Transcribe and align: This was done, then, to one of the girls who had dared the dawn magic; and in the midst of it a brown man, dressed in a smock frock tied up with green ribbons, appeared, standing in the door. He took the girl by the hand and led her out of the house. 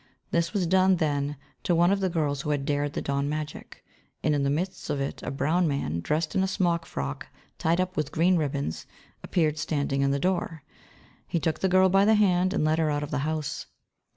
This 0.31 0.51
was 0.51 0.65
done, 0.65 0.95
then, 0.95 1.37
to 1.61 1.75
one 1.75 1.91
of 1.91 1.99
the 1.99 2.09
girls 2.09 2.41
who 2.41 2.49
had 2.49 2.65
dared 2.65 2.93
the 2.93 3.03
dawn 3.03 3.29
magic; 3.29 3.85
and 4.23 4.33
in 4.33 4.41
the 4.41 4.49
midst 4.49 4.89
of 4.89 4.99
it 4.99 5.21
a 5.21 5.29
brown 5.29 5.67
man, 5.67 5.99
dressed 5.99 6.33
in 6.33 6.41
a 6.41 6.47
smock 6.47 6.87
frock 6.87 7.27
tied 7.59 7.79
up 7.79 7.95
with 7.95 8.11
green 8.11 8.35
ribbons, 8.35 8.87
appeared, 9.21 9.59
standing 9.59 10.01
in 10.01 10.09
the 10.09 10.17
door. 10.17 10.63
He 11.27 11.39
took 11.39 11.59
the 11.59 11.69
girl 11.69 11.87
by 11.87 12.05
the 12.05 12.15
hand 12.15 12.51
and 12.51 12.65
led 12.65 12.79
her 12.79 12.89
out 12.89 13.03
of 13.03 13.11
the 13.11 13.19
house. 13.19 13.67